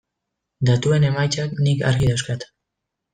[0.69, 2.47] Datuen emaitzak nik argi dauzkat.